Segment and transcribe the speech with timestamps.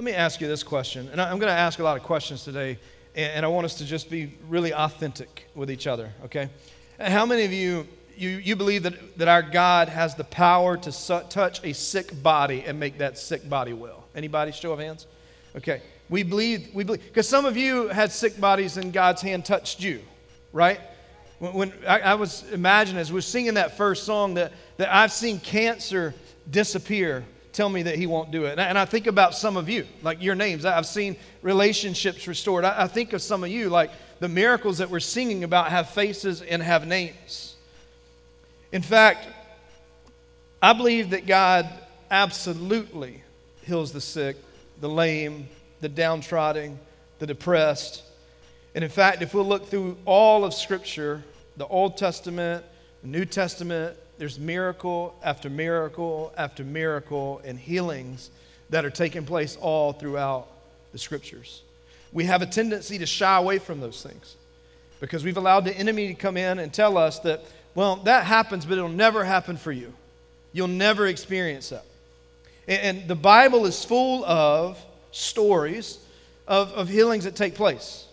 [0.00, 1.10] let me ask you this question.
[1.12, 2.78] And I'm going to ask a lot of questions today,
[3.14, 6.48] and I want us to just be really authentic with each other, okay?
[6.98, 10.90] How many of you, you, you believe that, that our God has the power to
[10.90, 14.06] su- touch a sick body and make that sick body well?
[14.14, 14.52] Anybody?
[14.52, 15.06] Show of hands.
[15.54, 15.82] Okay.
[16.08, 19.82] We believe, we believe, because some of you had sick bodies and God's hand touched
[19.82, 20.00] you,
[20.50, 20.80] right?
[21.40, 24.90] When, when I, I, was imagining as we are singing that first song that, that
[24.90, 26.14] I've seen cancer
[26.50, 27.22] disappear,
[27.52, 28.52] tell me that He won't do it.
[28.52, 30.64] And I, and I think about some of you, like your names.
[30.64, 32.64] I've seen relationships restored.
[32.64, 35.90] I, I think of some of you, like the miracles that we're singing about have
[35.90, 37.56] faces and have names.
[38.72, 39.26] In fact,
[40.62, 41.68] I believe that God
[42.10, 43.22] absolutely
[43.62, 44.36] heals the sick,
[44.80, 45.48] the lame,
[45.80, 46.78] the downtrodden,
[47.18, 48.02] the depressed.
[48.74, 51.24] And in fact, if we'll look through all of Scripture,
[51.56, 52.64] the Old Testament,
[53.02, 58.30] the New Testament, there's miracle after miracle after miracle and healings
[58.68, 60.46] that are taking place all throughout
[60.92, 61.62] the Scriptures.
[62.12, 64.36] We have a tendency to shy away from those things
[65.00, 67.40] because we've allowed the enemy to come in and tell us that,
[67.74, 69.90] well, that happens, but it'll never happen for you.
[70.52, 71.86] You'll never experience that.
[72.68, 74.78] And, the Bible is full of
[75.12, 75.98] stories
[76.46, 78.04] of, of healings that take place.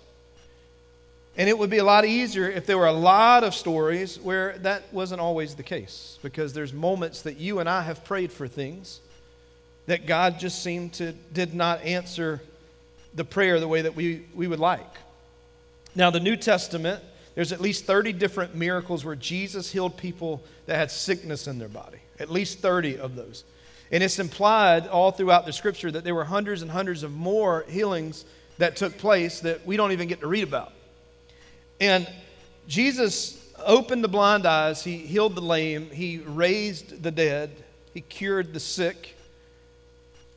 [1.37, 4.57] And it would be a lot easier if there were a lot of stories where
[4.59, 8.47] that wasn't always the case, because there's moments that you and I have prayed for
[8.47, 8.99] things
[9.85, 12.41] that God just seemed to did not answer
[13.13, 14.81] the prayer the way that we, we would like.
[15.95, 17.03] Now, the New Testament,
[17.35, 21.69] there's at least 30 different miracles where Jesus healed people that had sickness in their
[21.69, 21.99] body.
[22.19, 23.43] At least 30 of those.
[23.91, 27.63] And it's implied all throughout the scripture that there were hundreds and hundreds of more
[27.69, 28.25] healings
[28.57, 30.73] that took place that we don't even get to read about.
[31.79, 32.07] And
[32.67, 37.51] Jesus opened the blind eyes, he healed the lame, he raised the dead,
[37.93, 39.15] he cured the sick.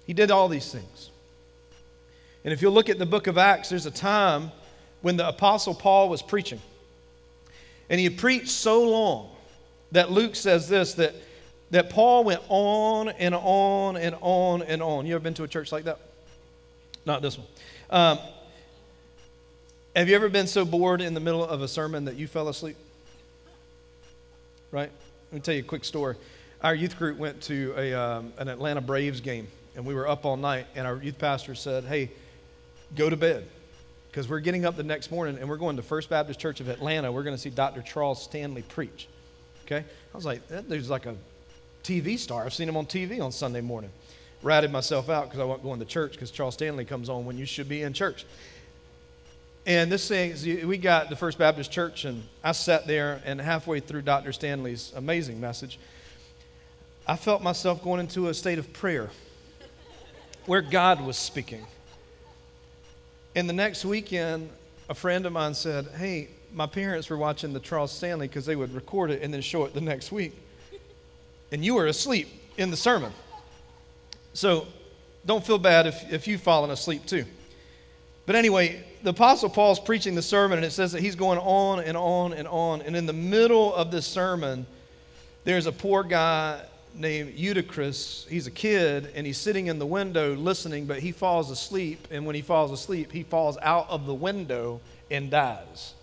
[0.07, 1.11] He did all these things.
[2.45, 4.51] And if you look at the book of Acts, there's a time
[5.03, 6.61] when the apostle Paul was preaching.
[7.89, 9.31] And he preached so long
[9.93, 11.15] that Luke says this that
[11.71, 15.07] that Paul went on and on and on and on.
[15.07, 15.99] You ever been to a church like that?
[17.07, 17.47] Not this one.
[17.91, 18.19] Um,
[19.95, 22.49] have you ever been so bored in the middle of a sermon that you fell
[22.49, 22.77] asleep?
[24.71, 24.91] Right?
[25.31, 26.17] Let me tell you a quick story.
[26.63, 30.25] Our youth group went to a, um, an Atlanta Braves game, and we were up
[30.25, 32.11] all night, and our youth pastor said, Hey,
[32.95, 33.47] go to bed.
[34.11, 36.69] Because we're getting up the next morning and we're going to First Baptist Church of
[36.69, 37.13] Atlanta.
[37.13, 37.81] We're going to see Dr.
[37.81, 39.07] Charles Stanley preach.
[39.65, 39.85] Okay?
[39.85, 41.15] I was like, that dude's like a
[41.85, 42.45] TV star.
[42.45, 43.91] I've seen him on TV on Sunday morning.
[44.43, 47.39] Ratted myself out because I wasn't going to church because Charles Stanley comes on when
[47.39, 48.27] you should be in church.
[49.67, 53.81] And this thing, we got the First Baptist Church, and I sat there, and halfway
[53.81, 54.33] through Dr.
[54.33, 55.79] Stanley's amazing message,
[57.07, 59.11] I felt myself going into a state of prayer
[60.47, 61.67] where God was speaking.
[63.37, 64.51] And the next weekend,
[64.89, 68.57] a friend of mine said, Hey, my parents were watching the Charles Stanley because they
[68.57, 70.33] would record it and then show it the next week
[71.53, 73.13] and you were asleep in the sermon.
[74.33, 74.67] So
[75.27, 77.25] don't feel bad if, if you've fallen asleep too.
[78.27, 81.81] But anyway, the Apostle Paul's preaching the sermon, and it says that he's going on
[81.81, 82.83] and on and on.
[82.83, 84.67] And in the middle of this sermon,
[85.45, 86.63] there's a poor guy
[86.95, 88.27] named Eutychus.
[88.29, 92.09] He's a kid, and he's sitting in the window listening, but he falls asleep.
[92.11, 94.81] And when he falls asleep, he falls out of the window
[95.11, 95.95] and dies.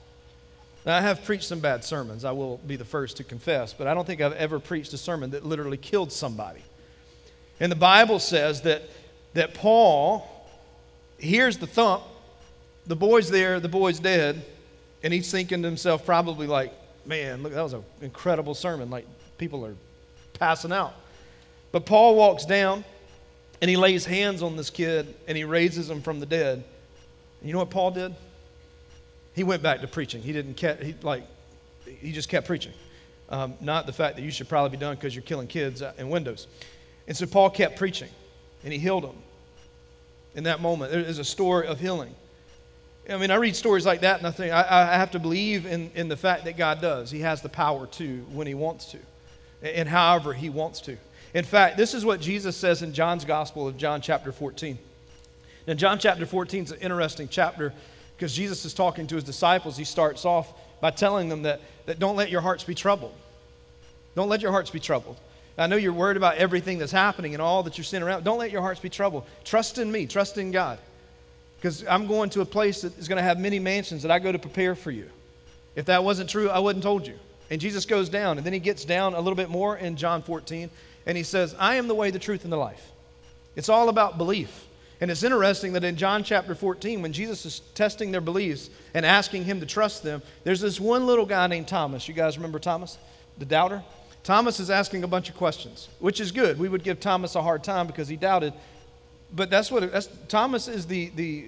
[0.85, 3.87] Now, I have preached some bad sermons, I will be the first to confess, but
[3.87, 6.61] I don't think I've ever preached a sermon that literally killed somebody.
[7.59, 8.83] And the Bible says that,
[9.33, 10.25] that Paul
[11.17, 12.03] hears the thump,
[12.87, 14.43] the boy's there, the boy's dead,
[15.03, 16.73] and he's thinking to himself, probably like,
[17.05, 18.89] man, look, that was an incredible sermon.
[18.89, 19.05] Like,
[19.37, 19.75] people are
[20.33, 20.93] passing out.
[21.71, 22.83] But Paul walks down
[23.61, 26.63] and he lays hands on this kid and he raises him from the dead.
[27.39, 28.15] And you know what Paul did?
[29.37, 30.23] he went back to preaching.
[30.23, 31.23] He didn't he like,
[31.85, 32.73] he just kept preaching.
[33.29, 36.09] Um, not the fact that you should probably be done because you're killing kids in
[36.09, 36.47] windows.
[37.07, 38.09] And so Paul kept preaching,
[38.63, 39.15] and he healed them.
[40.33, 42.15] In that moment, there is a story of healing.
[43.09, 45.65] I mean, I read stories like that, and I think I, I have to believe
[45.65, 47.09] in, in the fact that God does.
[47.09, 48.97] He has the power to when He wants to,
[49.61, 50.97] and however He wants to.
[51.33, 54.77] In fact, this is what Jesus says in John's Gospel of John chapter 14.
[55.67, 57.73] Now, John chapter 14 is an interesting chapter
[58.15, 59.77] because Jesus is talking to his disciples.
[59.77, 60.51] He starts off
[60.81, 63.13] by telling them that, that don't let your hearts be troubled.
[64.15, 65.17] Don't let your hearts be troubled.
[65.57, 68.23] I know you're worried about everything that's happening and all that you're seeing around.
[68.23, 69.25] Don't let your hearts be troubled.
[69.43, 70.79] Trust in me, trust in God.
[71.57, 74.19] Because I'm going to a place that is going to have many mansions that I
[74.19, 75.09] go to prepare for you.
[75.75, 77.17] If that wasn't true, I wouldn't told you.
[77.49, 80.21] And Jesus goes down, and then he gets down a little bit more in John
[80.21, 80.69] 14,
[81.05, 82.91] and he says, I am the way, the truth, and the life.
[83.55, 84.65] It's all about belief.
[84.99, 89.05] And it's interesting that in John chapter 14, when Jesus is testing their beliefs and
[89.05, 92.07] asking him to trust them, there's this one little guy named Thomas.
[92.07, 92.97] You guys remember Thomas,
[93.37, 93.83] the doubter?
[94.23, 96.59] Thomas is asking a bunch of questions, which is good.
[96.59, 98.53] We would give Thomas a hard time because he doubted.
[99.35, 101.45] But that's what that's, Thomas is the, the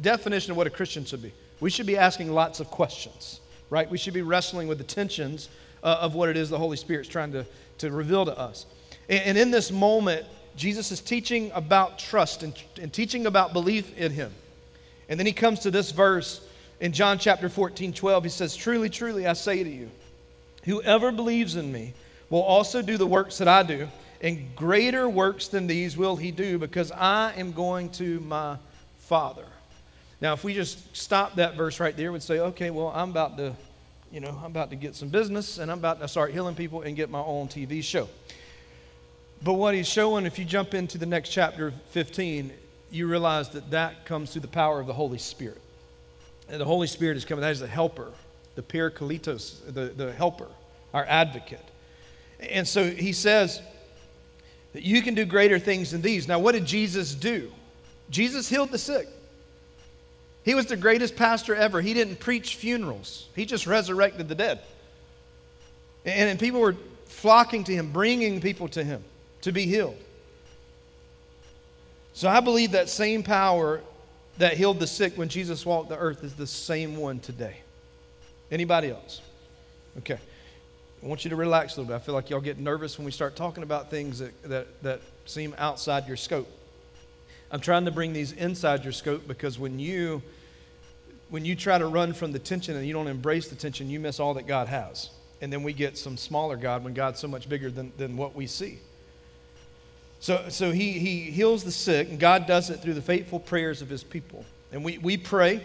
[0.00, 1.32] definition of what a Christian should be.
[1.60, 3.40] We should be asking lots of questions,
[3.70, 3.88] right?
[3.90, 5.48] We should be wrestling with the tensions
[5.82, 7.46] uh, of what it is the Holy Spirit's trying to,
[7.78, 8.66] to reveal to us.
[9.08, 10.26] And, and in this moment,
[10.56, 14.32] Jesus is teaching about trust and, and teaching about belief in him.
[15.08, 16.46] And then he comes to this verse
[16.80, 18.24] in John chapter 14, 12.
[18.24, 19.90] He says, Truly, truly, I say to you,
[20.64, 21.94] whoever believes in me
[22.30, 23.88] will also do the works that I do,
[24.24, 28.56] and greater works than these will he do, because I am going to my
[29.00, 29.44] Father.
[30.22, 33.36] Now, if we just stop that verse right there, we'd say, okay, well, I'm about
[33.36, 33.54] to,
[34.10, 36.80] you know, I'm about to get some business, and I'm about to start healing people
[36.80, 38.08] and get my own TV show.
[39.42, 42.50] But what he's showing, if you jump into the next chapter 15,
[42.90, 45.60] you realize that that comes through the power of the Holy Spirit.
[46.48, 48.10] And the Holy Spirit is coming, that is the helper,
[48.54, 50.48] the parakletos, the, the helper,
[50.94, 51.60] our advocate.
[52.40, 53.60] And so he says
[54.74, 56.28] that you can do greater things than these.
[56.28, 57.50] Now, what did Jesus do?
[58.10, 59.08] Jesus healed the sick.
[60.44, 61.80] He was the greatest pastor ever.
[61.80, 64.60] He didn't preach funerals, he just resurrected the dead.
[66.04, 66.76] And, and people were
[67.06, 69.02] flocking to him, bringing people to him
[69.40, 69.96] to be healed.
[72.12, 73.80] So I believe that same power
[74.38, 77.56] that healed the sick when Jesus walked the earth is the same one today.
[78.50, 79.20] Anybody else?
[79.98, 80.18] Okay.
[81.04, 81.96] I want you to relax a little bit.
[81.96, 85.00] I feel like y'all get nervous when we start talking about things that, that, that
[85.26, 86.48] seem outside your scope.
[87.50, 90.22] I'm trying to bring these inside your scope because when you
[91.30, 93.98] when you try to run from the tension and you don't embrace the tension, you
[93.98, 95.10] miss all that God has.
[95.40, 98.34] And then we get some smaller God when God's so much bigger than, than what
[98.34, 98.78] we see.
[100.20, 103.82] So, so he, he heals the sick, and God does it through the faithful prayers
[103.82, 104.44] of his people.
[104.72, 105.62] And we, we pray,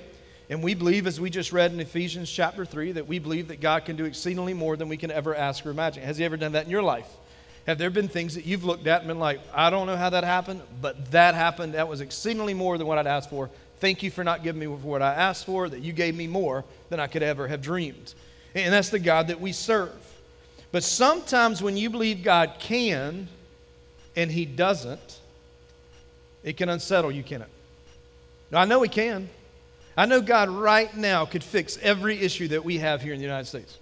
[0.49, 3.61] and we believe, as we just read in Ephesians chapter 3, that we believe that
[3.61, 6.01] God can do exceedingly more than we can ever ask or imagine.
[6.03, 7.07] Has he ever done that in your life?
[7.67, 10.09] Have there been things that you've looked at and been like, I don't know how
[10.09, 11.75] that happened, but that happened.
[11.75, 13.51] That was exceedingly more than what I'd asked for.
[13.79, 16.65] Thank you for not giving me what I asked for, that you gave me more
[16.89, 18.15] than I could ever have dreamed.
[18.55, 19.91] And that's the God that we serve.
[20.71, 23.27] But sometimes when you believe God can,
[24.15, 25.19] and he doesn't,
[26.43, 27.49] it can unsettle you, can it?
[28.51, 29.29] Now, I know he can.
[29.97, 33.25] I know God right now could fix every issue that we have here in the
[33.25, 33.77] United States.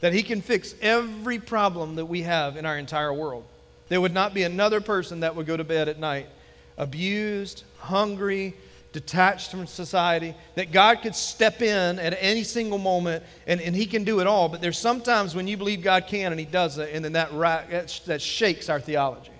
[0.00, 3.44] That he can fix every problem that we have in our entire world.
[3.88, 6.26] There would not be another person that would go to bed at night
[6.78, 8.54] abused, hungry,
[8.92, 13.86] detached from society, that God could step in at any single moment and, and He
[13.86, 14.48] can do it all.
[14.48, 17.30] But there's sometimes when you believe God can and He does it, and then that,
[17.38, 19.30] that, that shakes our theology.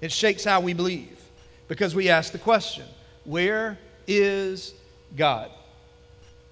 [0.00, 1.20] It shakes how we believe
[1.68, 2.86] because we ask the question
[3.24, 4.74] where is
[5.14, 5.50] God?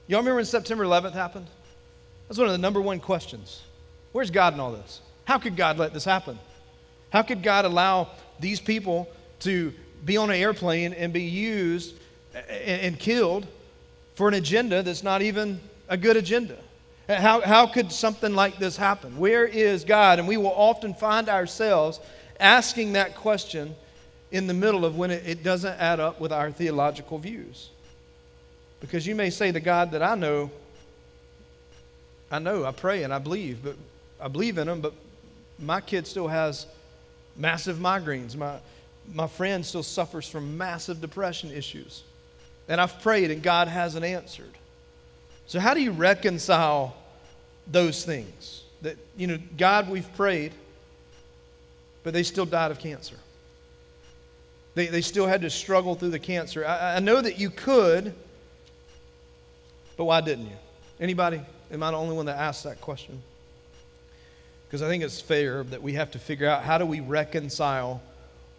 [0.07, 1.47] Y'all remember when September 11th happened?
[2.29, 3.63] That's one of the number one questions.
[4.13, 5.01] Where's God in all this?
[5.25, 6.39] How could God let this happen?
[7.11, 8.09] How could God allow
[8.41, 9.09] these people
[9.41, 9.73] to
[10.05, 11.95] be on an airplane and be used
[12.49, 13.47] and, killed
[14.15, 16.57] for an agenda that's not even a good agenda?
[17.09, 19.19] How, how could something like this happen?
[19.19, 20.19] Where is God?
[20.19, 22.01] And we will often find ourselves
[22.41, 23.75] asking that question
[24.31, 27.71] in the middle of when it, it doesn't add up with our theological views.
[28.85, 30.51] Because you may say, the God that I know,
[32.31, 33.77] I know, I pray and I believe, but
[34.21, 34.93] I believe in him, but
[35.59, 36.67] my kid still has
[37.35, 38.37] massive migraines.
[38.37, 38.59] My,
[39.15, 42.03] my friend still suffers from massive depression issues.
[42.69, 44.53] And I've prayed and God hasn't answered.
[45.47, 46.95] So, how do you reconcile
[47.67, 48.65] those things?
[48.83, 50.53] That, you know, God, we've prayed,
[52.03, 53.17] but they still died of cancer.
[54.75, 56.67] They, they still had to struggle through the cancer.
[56.67, 58.15] I, I know that you could,
[59.97, 60.57] but why didn't you?
[61.01, 61.41] Anybody?
[61.71, 63.23] Am I the only one that asked that question?
[64.67, 68.03] Because I think it's fair that we have to figure out how do we reconcile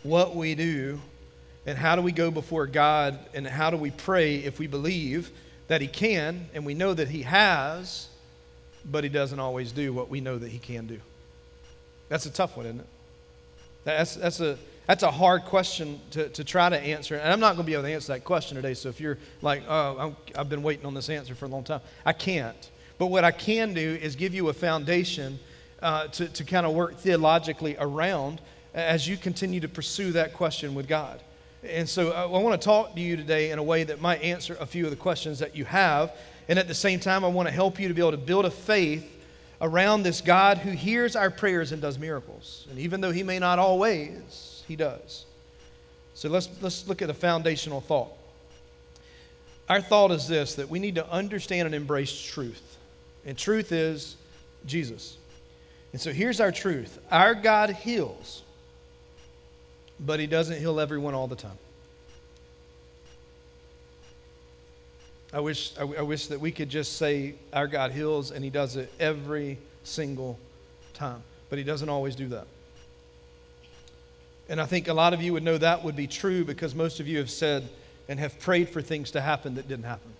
[0.04, 1.02] what we do
[1.66, 5.32] and how do we go before God and how do we pray if we believe
[5.68, 8.08] that He can and we know that He has,
[8.90, 11.00] but He doesn't always do what we know that He can do.
[12.08, 12.88] That's a tough one, isn't it?
[13.84, 17.16] That's, that's, a, that's a hard question to, to try to answer.
[17.16, 18.74] And I'm not going to be able to answer that question today.
[18.74, 21.64] So if you're like, oh, i have been waiting on this answer for a long
[21.64, 22.70] time, I can't.
[22.98, 25.40] But what I can do is give you a foundation
[25.82, 28.42] uh, to, to kind of work theologically around
[28.74, 31.22] as you continue to pursue that question with God.
[31.64, 34.02] And so I, uh, I want to talk to you today in a way that
[34.02, 36.12] might answer a few of the questions that you have.
[36.48, 38.46] And at the same time, I want to help you to be able to build
[38.46, 39.12] a faith
[39.62, 42.68] around this God who hears our prayers and does miracles.
[42.70, 45.26] And even though He may not always, He does.
[46.14, 48.12] So let's, let's look at a foundational thought.
[49.68, 52.78] Our thought is this that we need to understand and embrace truth.
[53.26, 54.16] And truth is
[54.66, 55.18] Jesus.
[55.92, 58.44] And so here's our truth our God heals,
[60.00, 61.58] but he doesn't heal everyone all the time.
[65.34, 68.50] I wish, I, I wish that we could just say our God heals and he
[68.50, 70.40] does it every single
[70.94, 72.48] time, but he doesn't always do that.
[74.48, 77.00] And I think a lot of you would know that would be true because most
[77.00, 77.68] of you have said
[78.08, 80.12] and have prayed for things to happen that didn't happen.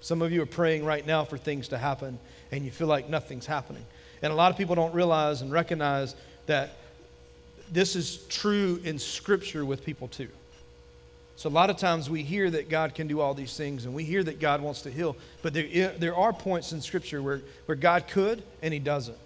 [0.00, 2.18] Some of you are praying right now for things to happen
[2.50, 3.84] and you feel like nothing's happening.
[4.22, 6.14] And a lot of people don't realize and recognize
[6.46, 6.76] that
[7.70, 10.28] this is true in Scripture with people too.
[11.36, 13.94] So, a lot of times we hear that God can do all these things and
[13.94, 17.42] we hear that God wants to heal, but there, there are points in Scripture where,
[17.66, 19.18] where God could and He doesn't.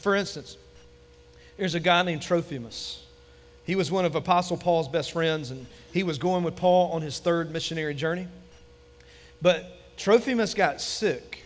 [0.00, 0.56] For instance,
[1.56, 3.03] there's a guy named Trophimus.
[3.64, 7.02] He was one of Apostle Paul's best friends, and he was going with Paul on
[7.02, 8.28] his third missionary journey.
[9.40, 11.42] But Trophimus got sick,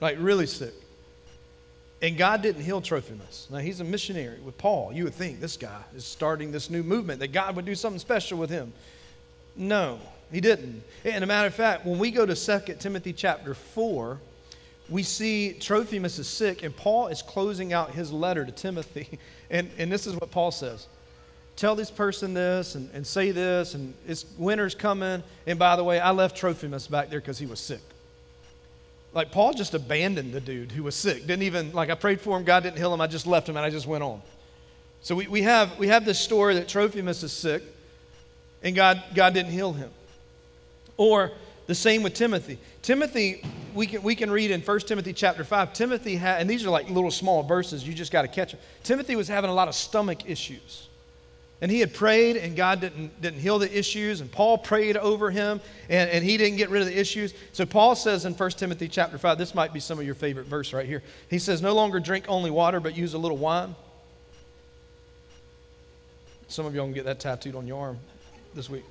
[0.00, 0.74] like really sick.
[2.02, 3.48] And God didn't heal Trophimus.
[3.50, 4.92] Now, he's a missionary with Paul.
[4.92, 8.00] You would think this guy is starting this new movement, that God would do something
[8.00, 8.72] special with him.
[9.56, 10.82] No, he didn't.
[11.04, 14.18] And a matter of fact, when we go to 2 Timothy chapter 4,
[14.90, 19.18] we see Trophimus is sick, and Paul is closing out his letter to Timothy.
[19.50, 20.88] And, and this is what Paul says
[21.56, 25.22] Tell this person this and, and say this, and it's winter's coming.
[25.46, 27.80] And by the way, I left Trophimus back there because he was sick.
[29.12, 31.26] Like Paul just abandoned the dude who was sick.
[31.26, 33.56] Didn't even, like I prayed for him, God didn't heal him, I just left him
[33.56, 34.20] and I just went on.
[35.02, 37.62] So we, we, have, we have this story that Trophimus is sick
[38.62, 39.90] and God, God didn't heal him.
[40.96, 41.30] Or
[41.66, 42.58] the same with Timothy.
[42.82, 46.66] Timothy, we can, we can read in 1 Timothy chapter 5, Timothy had, and these
[46.66, 48.60] are like little small verses, you just got to catch them.
[48.82, 50.88] Timothy was having a lot of stomach issues.
[51.64, 54.20] And he had prayed, and God didn't, didn't heal the issues.
[54.20, 57.32] And Paul prayed over him, and, and he didn't get rid of the issues.
[57.54, 60.46] So Paul says in 1 Timothy chapter 5, this might be some of your favorite
[60.46, 61.02] verse right here.
[61.30, 63.74] He says, No longer drink only water, but use a little wine.
[66.48, 67.98] Some of y'all can get that tattooed on your arm
[68.54, 68.84] this week.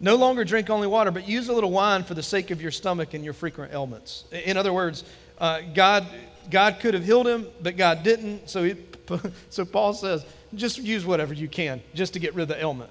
[0.00, 2.72] No longer drink only water, but use a little wine for the sake of your
[2.72, 4.24] stomach and your frequent ailments.
[4.32, 5.04] In other words,
[5.38, 6.04] uh, God,
[6.50, 8.50] God could have healed him, but God didn't.
[8.50, 8.74] So, he,
[9.50, 12.90] so Paul says, just use whatever you can just to get rid of the ailment.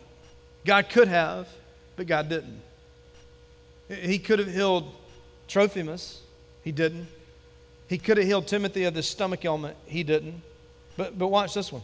[0.65, 1.47] God could have,
[1.95, 2.61] but God didn't.
[3.89, 4.91] He could have healed
[5.47, 6.21] Trophimus.
[6.63, 7.07] He didn't.
[7.87, 9.75] He could have healed Timothy of the stomach ailment.
[9.85, 10.41] He didn't.
[10.95, 11.81] But, but watch this one.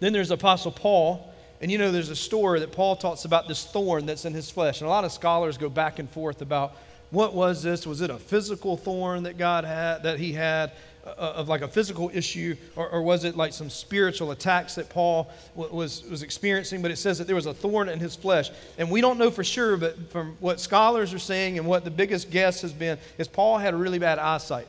[0.00, 1.32] Then there's Apostle Paul.
[1.60, 4.50] And you know, there's a story that Paul talks about this thorn that's in his
[4.50, 4.80] flesh.
[4.80, 6.76] And a lot of scholars go back and forth about
[7.10, 7.86] what was this?
[7.86, 10.72] Was it a physical thorn that God had, that he had?
[11.06, 14.88] Uh, of like a physical issue, or, or, was it like some spiritual attacks that
[14.88, 16.82] Paul w- was, was experiencing?
[16.82, 18.50] But it says that there was a thorn in his flesh.
[18.76, 21.92] And we don't know for sure, but from what scholars are saying and what the
[21.92, 24.66] biggest guess has been, is Paul had a really bad eyesight.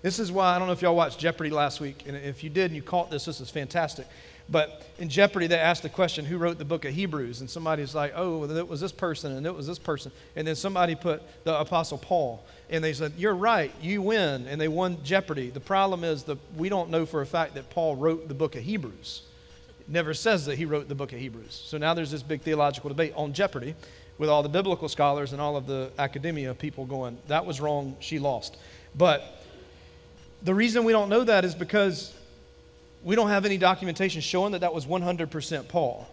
[0.00, 2.48] This is why, I don't know if y'all watched Jeopardy last week, and if you
[2.48, 4.06] did and you caught this, this is fantastic.
[4.48, 7.40] But in Jeopardy, they asked the question, who wrote the book of Hebrews?
[7.40, 10.12] And somebody's like, oh, it was this person, and it was this person.
[10.36, 12.42] And then somebody put the Apostle Paul.
[12.70, 14.46] And they said, you're right, you win.
[14.46, 15.50] And they won Jeopardy.
[15.50, 18.56] The problem is that we don't know for a fact that Paul wrote the book
[18.56, 19.22] of Hebrews.
[19.80, 21.62] It never says that he wrote the book of Hebrews.
[21.66, 23.74] So now there's this big theological debate on Jeopardy
[24.16, 27.96] with all the biblical scholars and all of the academia people going, that was wrong,
[28.00, 28.56] she lost.
[28.94, 29.42] But
[30.42, 32.14] the reason we don't know that is because
[33.02, 36.08] we don't have any documentation showing that that was 100% Paul.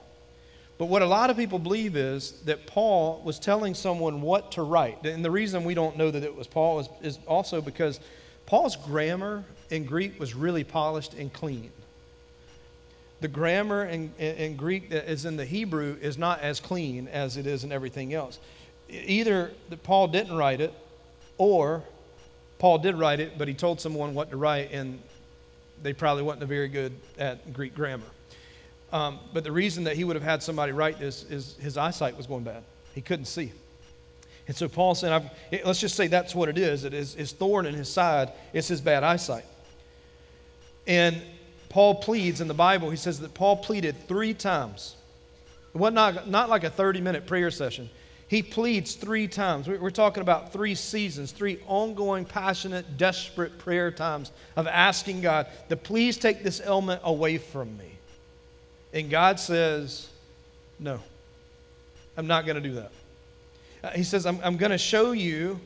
[0.82, 4.64] But what a lot of people believe is that Paul was telling someone what to
[4.64, 5.06] write.
[5.06, 8.00] And the reason we don't know that it was Paul is, is also because
[8.48, 11.70] Paul's grammar in Greek was really polished and clean.
[13.20, 17.08] The grammar in, in, in Greek that is in the Hebrew is not as clean
[17.10, 18.40] as it is in everything else.
[18.90, 20.74] Either that Paul didn't write it,
[21.38, 21.84] or
[22.58, 25.00] Paul did write it, but he told someone what to write, and
[25.84, 28.08] they probably wasn't very good at Greek grammar.
[28.92, 32.18] Um, but the reason that he would have had somebody write this is his eyesight
[32.18, 32.64] was going bad.
[32.94, 33.52] He couldn't see.
[34.48, 35.32] And so Paul said,
[35.64, 36.84] let's just say that's what it is.
[36.84, 39.46] It is his thorn in his side, it's his bad eyesight.
[40.88, 41.22] And
[41.70, 44.96] Paul pleads in the Bible, he says that Paul pleaded three times.
[45.74, 47.90] It was not, not like a 30 minute prayer session.
[48.28, 49.68] He pleads three times.
[49.68, 55.76] We're talking about three seasons, three ongoing, passionate, desperate prayer times of asking God to
[55.76, 57.91] please take this ailment away from me.
[58.94, 60.10] And God says,
[60.80, 61.00] No,
[62.18, 62.92] I'm not going to do that.
[63.84, 65.60] Uh, he says, I'm, I'm going to show you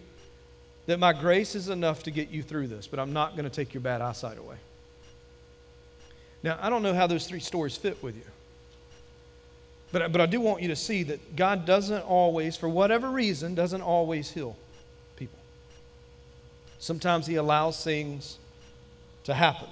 [0.86, 3.50] that my grace is enough to get you through this, but I'm not going to
[3.50, 4.58] take your bad eyesight away.
[6.44, 8.22] Now, I don't know how those three stories fit with you.
[9.92, 13.56] But, but I do want you to see that God doesn't always, for whatever reason,
[13.56, 14.56] doesn't always heal
[15.16, 15.40] people.
[16.80, 18.38] Sometimes He allows things
[19.24, 19.70] to happen.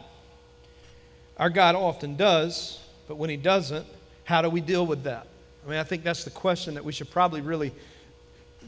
[1.37, 3.85] Our God often does, but when He doesn't,
[4.23, 5.27] how do we deal with that?
[5.65, 7.71] I mean, I think that's the question that we should probably really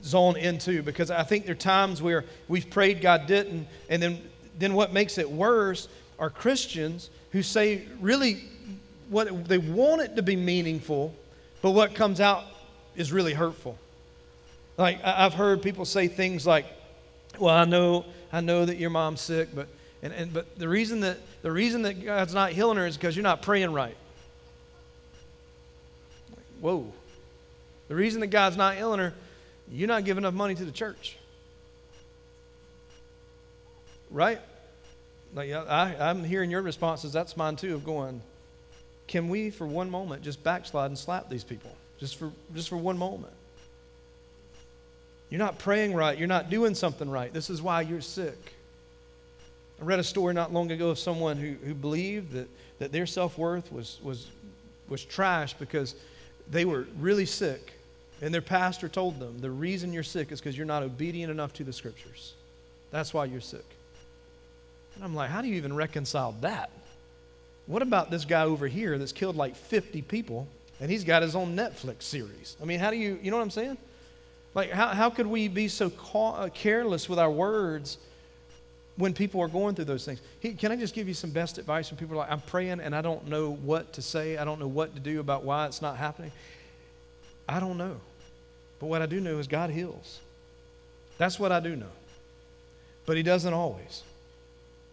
[0.04, 4.22] zone into because I think there are times where we've prayed, God didn't, and then,
[4.58, 5.88] then what makes it worse
[6.20, 8.44] are Christians who say really
[9.10, 11.14] what they want it to be meaningful,
[11.62, 12.44] but what comes out
[12.96, 13.78] is really hurtful.
[14.78, 16.66] Like I've heard people say things like,
[17.40, 19.68] "Well, I know, I know that your mom's sick, but
[20.02, 23.16] and, and but the reason that the reason that God's not healing her is because
[23.16, 23.96] you're not praying right."
[26.66, 26.92] Whoa.
[27.90, 29.14] The reason that God's not healing her,
[29.72, 31.16] you're not giving enough money to the church.
[34.10, 34.40] Right?
[35.36, 37.14] Like I, I'm hearing your responses.
[37.14, 37.76] That's mine too.
[37.76, 38.20] Of going,
[39.06, 41.70] can we, for one moment, just backslide and slap these people?
[42.00, 43.34] Just for, just for one moment.
[45.30, 46.18] You're not praying right.
[46.18, 47.32] You're not doing something right.
[47.32, 48.40] This is why you're sick.
[49.80, 52.48] I read a story not long ago of someone who, who believed that,
[52.80, 54.32] that their self worth was, was,
[54.90, 55.94] was trash because
[56.50, 57.74] they were really sick.
[58.22, 61.54] And their pastor told them the reason you're sick is because you're not obedient enough
[61.54, 62.34] to the scriptures.
[62.92, 63.66] That's why you're sick.
[64.96, 66.72] And I'm like, how do you even reconcile that?
[67.68, 70.48] What about this guy over here that's killed like 50 people
[70.80, 72.56] and he's got his own Netflix series?
[72.62, 73.78] I mean, how do you, you know what I'm saying?
[74.54, 77.98] Like, how, how could we be so ca- uh, careless with our words
[78.98, 80.22] when people are going through those things?
[80.40, 82.80] He, can I just give you some best advice when people are like, I'm praying
[82.80, 85.66] and I don't know what to say, I don't know what to do about why
[85.66, 86.32] it's not happening?
[87.48, 87.98] I don't know.
[88.80, 90.20] But what I do know is God heals.
[91.18, 91.92] That's what I do know.
[93.06, 94.04] But He doesn't always.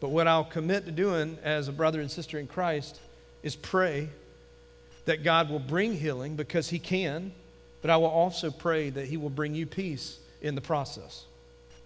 [0.00, 2.98] But what I'll commit to doing as a brother and sister in Christ
[3.42, 4.08] is pray
[5.04, 7.32] that God will bring healing because He can,
[7.80, 11.24] but I will also pray that He will bring you peace in the process.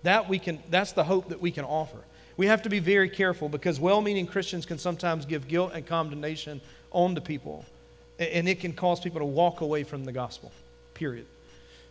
[0.02, 1.98] That we can, that's the hope that we can offer.
[2.36, 5.86] We have to be very careful because well meaning Christians can sometimes give guilt and
[5.86, 7.64] condemnation on onto people,
[8.18, 10.50] and it can cause people to walk away from the gospel,
[10.94, 11.26] period.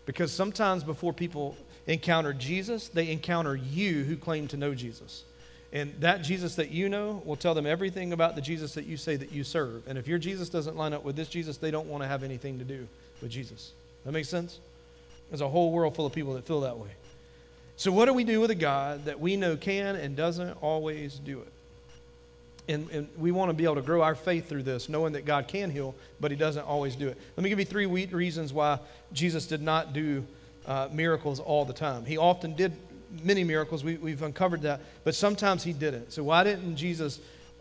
[0.08, 1.56] Because sometimes before people
[1.86, 5.24] encounter Jesus, they encounter you who claim to know Jesus.
[5.72, 8.98] And that Jesus that you know will tell them everything about the Jesus that you
[8.98, 9.88] say that you serve.
[9.88, 12.24] And if your Jesus doesn't line up with this Jesus, they don't want to have
[12.24, 12.88] anything to do
[13.22, 13.74] with Jesus.
[14.06, 14.60] That makes sense?
[15.30, 16.90] There's a whole world full of people that feel that way.
[17.78, 21.16] So, what do we do with a God that we know can and doesn't always
[21.16, 21.52] do it?
[22.68, 25.26] And, and, we want to be able to grow our faith through this, knowing that
[25.26, 27.18] God can heal, but He doesn't always do it.
[27.36, 28.80] Let me give you three reasons why
[29.14, 30.26] Jesus did not do
[30.66, 32.06] uh, miracles all the time.
[32.06, 32.74] He often did
[33.24, 33.84] many miracles.
[33.84, 34.82] We, we've uncovered that.
[35.04, 36.12] But sometimes he didn't.
[36.12, 37.20] So why didn't Jesus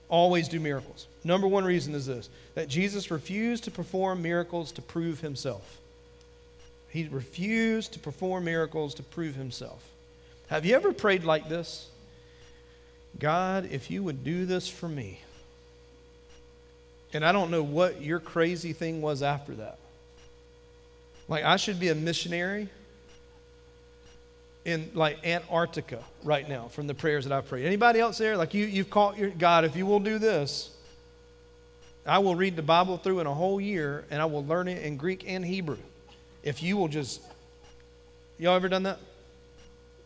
[0.09, 1.07] always do miracles?
[1.22, 5.79] Number one reason is this that Jesus refused to perform miracles to prove himself.
[6.88, 9.83] He refused to perform miracles to prove himself.
[10.49, 11.89] Have you ever prayed like this?
[13.19, 15.21] God, if you would do this for me.
[17.13, 19.79] And I don't know what your crazy thing was after that.
[21.29, 22.69] Like, I should be a missionary
[24.65, 27.67] in like Antarctica right now from the prayers that I've prayed.
[27.67, 28.37] Anybody else there?
[28.37, 30.71] Like you, you've caught your God, if you will do this,
[32.07, 34.83] I will read the Bible through in a whole year and I will learn it
[34.83, 35.79] in Greek and Hebrew.
[36.43, 37.21] If you will just,
[38.39, 38.99] y'all ever done that?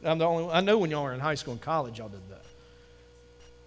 [0.04, 2.20] I'm the only, I know when y'all are in high school and college, y'all did
[2.30, 2.42] that.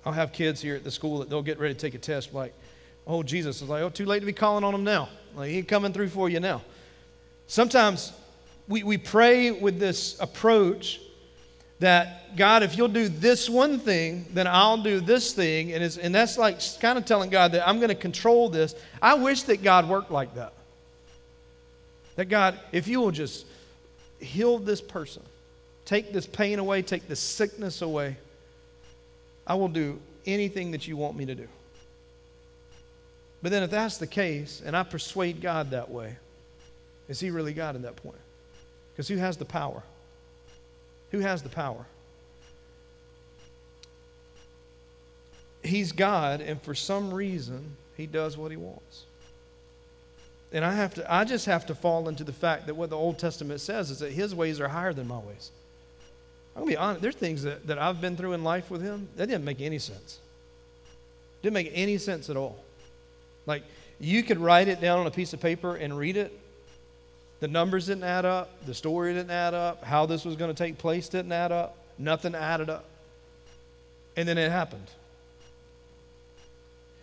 [0.06, 2.34] I'll have kids here at the school that they'll get ready to take a test,
[2.34, 2.54] like,
[3.06, 5.10] oh, Jesus is like, oh, too late to be calling on him now.
[5.36, 6.62] Like, he coming through for you now.
[7.48, 8.13] Sometimes
[8.67, 11.02] we, we pray with this approach
[11.80, 15.74] that God, if you'll do this one thing, then I'll do this thing.
[15.74, 18.76] And, and that's like kind of telling God that I'm going to control this.
[19.02, 20.54] I wish that God worked like that.
[22.15, 23.46] That God, if you will just
[24.20, 25.24] heal this person,
[25.86, 28.17] take this pain away, take this sickness away,
[29.46, 31.48] I will do anything that you want me to do.
[33.41, 36.15] But then, if that's the case, and I persuade God that way,
[37.10, 38.20] is He really God at that point?
[38.94, 39.82] Because who has the power?
[41.12, 41.86] Who has the power?
[45.63, 49.06] He's God, and for some reason, He does what He wants.
[50.54, 52.98] And I have to, I just have to fall into the fact that what the
[52.98, 55.52] Old Testament says is that His ways are higher than my ways.
[56.56, 59.08] I'm gonna be honest, there's things that, that I've been through in life with Him
[59.16, 60.20] that didn't make any sense.
[61.42, 62.58] Didn't make any sense at all.
[63.46, 63.64] Like,
[64.00, 66.38] you could write it down on a piece of paper and read it,
[67.42, 68.66] the numbers didn't add up.
[68.66, 69.84] The story didn't add up.
[69.84, 71.76] How this was going to take place didn't add up.
[71.98, 72.86] Nothing added up.
[74.16, 74.88] And then it happened.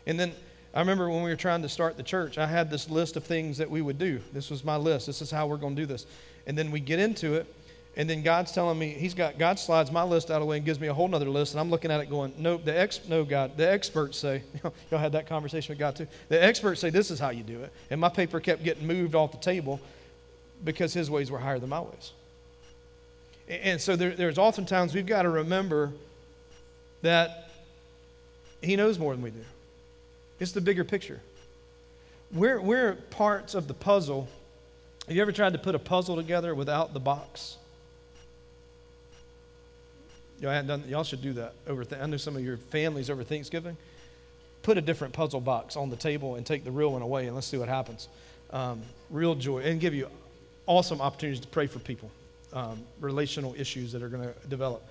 [0.06, 0.32] And then
[0.72, 3.24] I remember when we were trying to start the church, I had this list of
[3.24, 4.20] things that we would do.
[4.32, 5.08] This was my list.
[5.08, 6.06] This is how we're going to do this.
[6.46, 7.52] And then we get into it,
[7.98, 10.56] and then God's telling me, He's got, God slides my list out of the way
[10.56, 11.52] and gives me a whole other list.
[11.52, 14.44] And I'm looking at it going, Nope, the ex, no, God, the experts say,
[14.90, 16.06] y'all had that conversation with God too.
[16.28, 17.72] The experts say this is how you do it.
[17.90, 19.80] And my paper kept getting moved off the table
[20.64, 22.12] because His ways were higher than my ways.
[23.48, 25.92] And so there, there's oftentimes we've got to remember
[27.02, 27.50] that
[28.62, 29.44] He knows more than we do.
[30.38, 31.20] It's the bigger picture.
[32.32, 34.28] We're, we're parts of the puzzle.
[35.08, 37.57] Have you ever tried to put a puzzle together without the box?
[40.40, 41.84] Y'all, done, y'all should do that over.
[41.84, 43.76] Th- I know some of your families over Thanksgiving.
[44.62, 47.34] Put a different puzzle box on the table and take the real one away, and
[47.34, 48.08] let's see what happens.
[48.50, 50.08] Um, real joy, and give you
[50.66, 52.10] awesome opportunities to pray for people,
[52.52, 54.82] um, relational issues that are going to develop.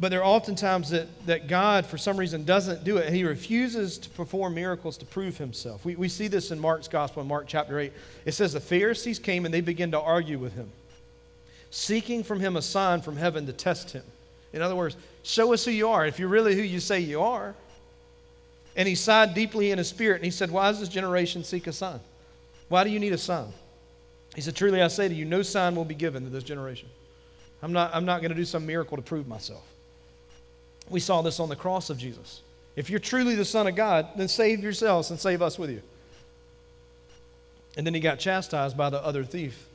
[0.00, 3.12] But there are often times that, that God, for some reason, doesn't do it.
[3.12, 5.84] He refuses to perform miracles to prove himself.
[5.84, 7.92] We, we see this in Mark's gospel, in Mark chapter 8.
[8.24, 10.70] It says, The Pharisees came and they began to argue with him,
[11.72, 14.04] seeking from him a sign from heaven to test him.
[14.52, 17.22] In other words, show us who you are, if you're really who you say you
[17.22, 17.54] are.
[18.76, 21.66] And he sighed deeply in his spirit and he said, Why does this generation seek
[21.66, 22.00] a sign?
[22.68, 23.52] Why do you need a sign?
[24.34, 26.88] He said, Truly I say to you, no sign will be given to this generation.
[27.62, 29.64] I'm not, I'm not going to do some miracle to prove myself.
[30.90, 32.42] We saw this on the cross of Jesus.
[32.76, 35.82] If you're truly the Son of God, then save yourselves and save us with you.
[37.76, 39.68] And then he got chastised by the other thief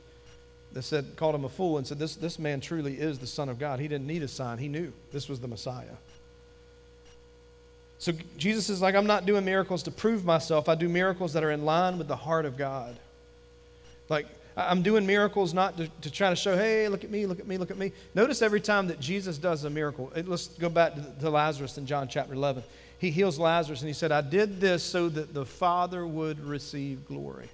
[0.72, 3.48] that said, called him a fool and said, this, this man truly is the Son
[3.48, 3.80] of God.
[3.80, 5.96] He didn't need a sign, he knew this was the Messiah.
[7.98, 10.68] So Jesus is like, I'm not doing miracles to prove myself.
[10.68, 12.96] I do miracles that are in line with the heart of God.
[14.08, 14.26] Like,
[14.56, 17.46] I'm doing miracles not to, to, try to show, hey, look at me, look at
[17.46, 17.92] me, look at me.
[18.14, 21.86] Notice every time that Jesus does a miracle, let's go back to, to Lazarus in
[21.86, 22.62] John chapter 11.
[22.98, 27.06] He heals Lazarus and he said, I did this so that the Father would receive
[27.06, 27.48] glory.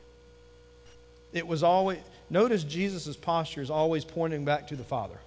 [1.34, 1.98] It was always,
[2.30, 5.18] notice Jesus' posture is always pointing back to the Father.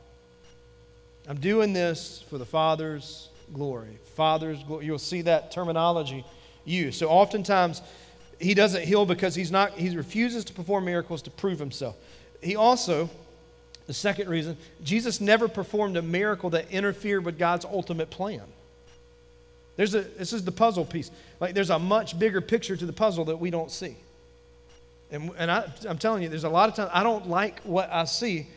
[1.28, 3.98] I'm doing this for the Father's glory.
[4.16, 4.86] Father's glory.
[4.86, 6.26] You'll see that terminology
[6.66, 7.00] used.
[7.00, 7.82] So oftentimes,
[8.40, 11.96] he doesn't heal because he's not he refuses to perform miracles to prove himself
[12.42, 13.10] he also
[13.88, 18.44] the second reason jesus never performed a miracle that interfered with god's ultimate plan
[19.76, 22.94] there's a this is the puzzle piece like there's a much bigger picture to the
[22.94, 23.96] puzzle that we don't see
[25.12, 27.92] and, and I, i'm telling you there's a lot of times i don't like what
[27.92, 28.48] i see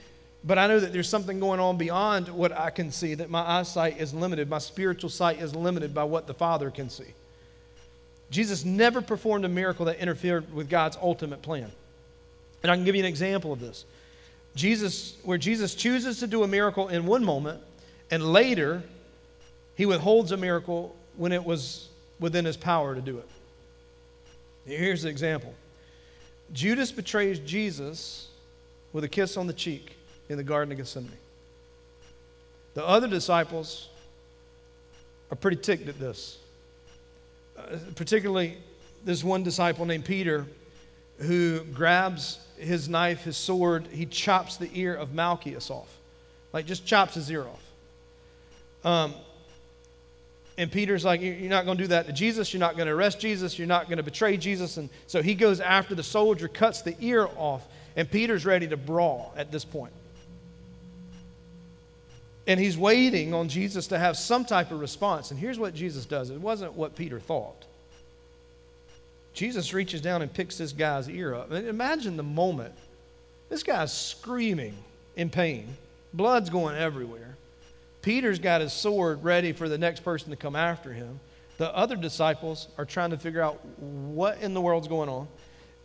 [0.44, 3.40] but i know that there's something going on beyond what i can see that my
[3.40, 7.14] eyesight is limited my spiritual sight is limited by what the father can see
[8.30, 11.70] Jesus never performed a miracle that interfered with God's ultimate plan.
[12.62, 13.84] And I can give you an example of this.
[14.54, 17.60] Jesus, where Jesus chooses to do a miracle in one moment,
[18.10, 18.82] and later
[19.76, 21.88] he withholds a miracle when it was
[22.20, 23.28] within his power to do it.
[24.66, 25.54] Here's the example
[26.52, 28.28] Judas betrays Jesus
[28.92, 29.96] with a kiss on the cheek
[30.28, 31.10] in the Garden of Gethsemane.
[32.74, 33.88] The other disciples
[35.30, 36.38] are pretty ticked at this.
[37.56, 38.56] Uh, particularly
[39.04, 40.46] this one disciple named Peter
[41.18, 45.98] who grabs his knife, his sword, he chops the ear of Malchus off.
[46.52, 47.62] Like just chops his ear off.
[48.84, 49.14] Um,
[50.58, 52.52] and Peter's like, You're not going to do that to Jesus.
[52.52, 53.58] You're not going to arrest Jesus.
[53.58, 54.76] You're not going to betray Jesus.
[54.76, 58.76] And so he goes after the soldier, cuts the ear off, and Peter's ready to
[58.76, 59.92] brawl at this point.
[62.46, 65.30] And he's waiting on Jesus to have some type of response.
[65.30, 67.64] And here's what Jesus does it wasn't what Peter thought.
[69.32, 71.52] Jesus reaches down and picks this guy's ear up.
[71.52, 72.74] Imagine the moment.
[73.48, 74.74] This guy's screaming
[75.16, 75.76] in pain,
[76.12, 77.36] blood's going everywhere.
[78.02, 81.20] Peter's got his sword ready for the next person to come after him.
[81.58, 85.28] The other disciples are trying to figure out what in the world's going on.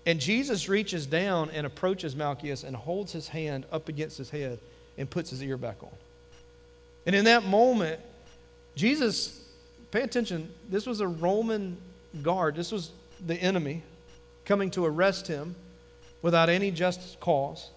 [0.06, 4.60] And Jesus reaches down and approaches Malchus and holds his hand up against his head
[4.98, 5.92] and puts his ear back on.
[7.06, 8.00] And in that moment,
[8.76, 9.44] Jesus,
[9.92, 11.78] pay attention, this was a Roman
[12.22, 12.56] guard.
[12.56, 12.92] This was
[13.26, 13.84] the enemy
[14.46, 15.56] coming to arrest him
[16.22, 17.70] without any just cause.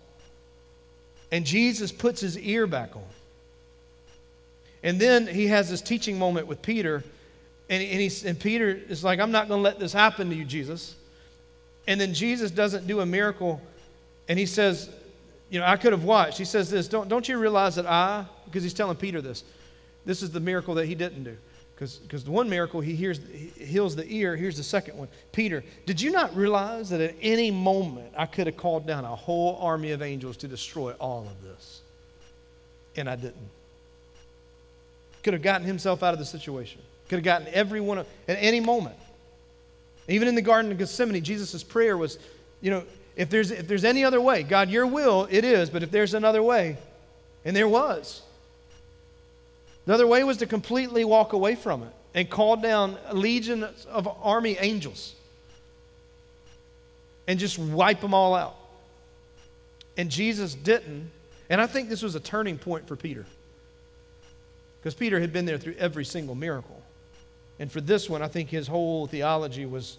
[1.32, 3.02] And Jesus puts his ear back on.
[4.82, 7.02] And then he has this teaching moment with Peter.
[7.68, 10.44] And, and, and Peter is like, I'm not going to let this happen to you,
[10.44, 10.94] Jesus.
[11.86, 13.60] And then Jesus doesn't do a miracle.
[14.28, 14.90] And he says,
[15.50, 16.38] You know, I could have watched.
[16.38, 19.44] He says this Don't, don't you realize that I because he's telling Peter this.
[20.04, 21.36] This is the miracle that he didn't do.
[21.78, 24.34] Because the one miracle, he, hears, he heals the ear.
[24.34, 25.06] Here's the second one.
[25.30, 29.14] Peter, did you not realize that at any moment I could have called down a
[29.14, 31.82] whole army of angels to destroy all of this?
[32.96, 33.48] And I didn't.
[35.22, 36.80] Could have gotten himself out of the situation.
[37.08, 38.96] Could have gotten everyone at any moment.
[40.08, 42.18] Even in the Garden of Gethsemane, Jesus' prayer was,
[42.60, 42.84] you know,
[43.16, 46.14] if there's, if there's any other way, God, your will, it is, but if there's
[46.14, 46.78] another way,
[47.44, 48.22] and there was.
[49.86, 53.66] The other way was to completely walk away from it and call down a legion
[53.88, 55.14] of army angels
[57.26, 58.56] and just wipe them all out.
[59.96, 61.10] And Jesus didn't.
[61.50, 63.26] And I think this was a turning point for Peter.
[64.80, 66.82] Because Peter had been there through every single miracle.
[67.58, 69.98] And for this one, I think his whole theology was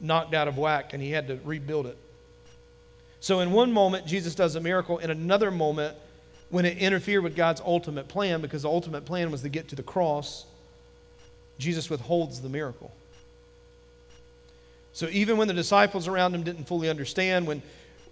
[0.00, 1.96] knocked out of whack and he had to rebuild it.
[3.20, 4.98] So, in one moment, Jesus does a miracle.
[4.98, 5.96] In another moment,
[6.50, 9.76] when it interfered with God's ultimate plan, because the ultimate plan was to get to
[9.76, 10.46] the cross,
[11.58, 12.92] Jesus withholds the miracle.
[14.92, 17.60] So, even when the disciples around him didn't fully understand, when,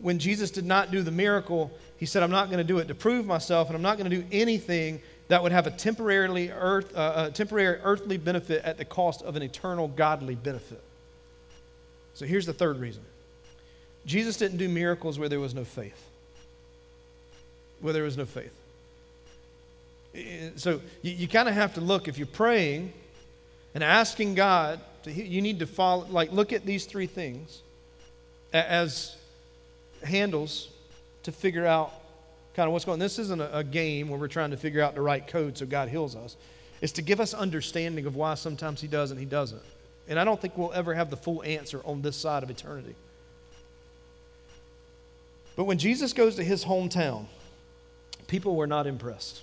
[0.01, 2.89] when Jesus did not do the miracle, he said, I'm not going to do it
[2.89, 6.51] to prove myself, and I'm not going to do anything that would have a temporarily
[6.51, 10.83] earth, uh, a temporary earthly benefit at the cost of an eternal godly benefit.
[12.15, 13.03] So, here's the third reason
[14.07, 16.03] Jesus didn't do miracles where there was no faith.
[17.81, 18.53] Where there was no faith.
[20.57, 22.93] So you, you kind of have to look, if you're praying
[23.75, 27.61] and asking God, to, you need to follow, like, look at these three things
[28.53, 29.17] as
[30.03, 30.69] handles
[31.25, 31.93] to figure out
[32.57, 32.99] kind of what's going on.
[32.99, 35.67] This isn't a, a game where we're trying to figure out the right code so
[35.67, 36.37] God heals us.
[36.81, 39.63] It's to give us understanding of why sometimes He does and He doesn't.
[40.09, 42.95] And I don't think we'll ever have the full answer on this side of eternity.
[45.55, 47.27] But when Jesus goes to his hometown,
[48.27, 49.43] people were not impressed.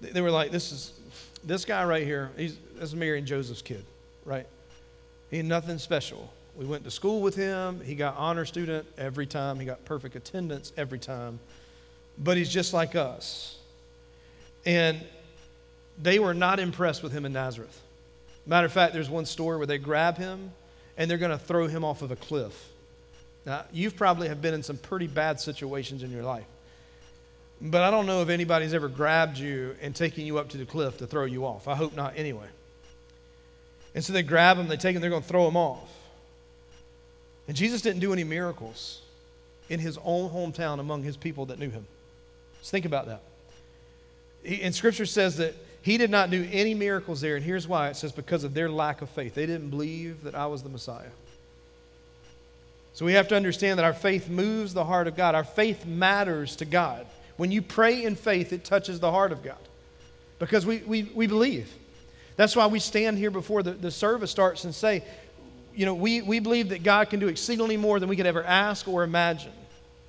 [0.00, 0.92] They were like, this is
[1.44, 3.84] this guy right here, he's this is Mary and Joseph's kid,
[4.24, 4.46] right?
[5.30, 6.32] He had nothing special.
[6.56, 7.80] We went to school with him.
[7.84, 9.58] He got honor student every time.
[9.58, 11.38] He got perfect attendance every time.
[12.22, 13.56] But he's just like us.
[14.66, 15.00] And
[16.00, 17.80] they were not impressed with him in Nazareth.
[18.46, 20.52] Matter of fact, there's one story where they grab him
[20.96, 22.68] and they're going to throw him off of a cliff.
[23.46, 26.44] Now, you've probably have been in some pretty bad situations in your life.
[27.62, 30.64] But I don't know if anybody's ever grabbed you and taken you up to the
[30.66, 31.68] cliff to throw you off.
[31.68, 32.46] I hope not anyway.
[33.94, 35.90] And so they grab him, they take him, they're going to throw him off.
[37.48, 39.02] And Jesus didn't do any miracles
[39.68, 41.86] in his own hometown among his people that knew him.
[42.60, 43.22] Just think about that.
[44.44, 47.36] He, and scripture says that he did not do any miracles there.
[47.36, 49.34] And here's why it says, because of their lack of faith.
[49.34, 51.10] They didn't believe that I was the Messiah.
[52.92, 55.34] So we have to understand that our faith moves the heart of God.
[55.34, 57.06] Our faith matters to God.
[57.36, 59.56] When you pray in faith, it touches the heart of God
[60.38, 61.72] because we, we, we believe.
[62.36, 65.02] That's why we stand here before the, the service starts and say,
[65.74, 68.42] you know, we, we believe that God can do exceedingly more than we could ever
[68.44, 69.52] ask or imagine.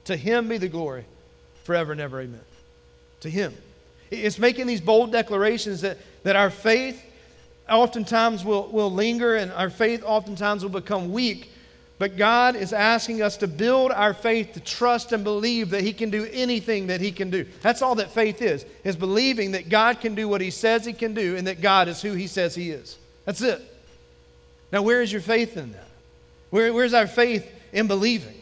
[0.06, 1.06] To Him be the glory
[1.72, 2.22] forever and ever.
[2.22, 2.42] Amen.
[3.22, 3.56] To Him.
[4.10, 7.02] It's making these bold declarations that, that our faith
[7.70, 11.50] oftentimes will, will linger and our faith oftentimes will become weak
[12.02, 15.94] but God is asking us to build our faith to trust and believe that He
[15.94, 17.46] can do anything that He can do.
[17.62, 20.94] That's all that faith is, is believing that God can do what He says He
[20.94, 22.98] can do and that God is who He says He is.
[23.26, 23.62] That's it.
[24.72, 25.88] Now, where is your faith in that?
[26.50, 28.41] Where, where's our faith in believing?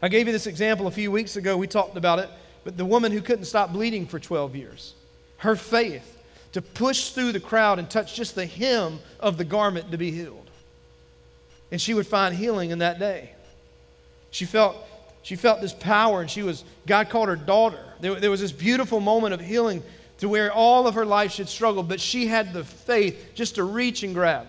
[0.00, 1.56] I gave you this example a few weeks ago.
[1.56, 2.28] We talked about it.
[2.64, 4.94] But the woman who couldn't stop bleeding for 12 years,
[5.38, 6.16] her faith
[6.52, 10.10] to push through the crowd and touch just the hem of the garment to be
[10.10, 10.48] healed
[11.70, 13.30] and she would find healing in that day.
[14.30, 14.76] She felt,
[15.22, 17.82] she felt this power, and she was, God called her daughter.
[18.00, 19.82] There, there was this beautiful moment of healing
[20.18, 23.64] to where all of her life should struggle, but she had the faith just to
[23.64, 24.48] reach and grab.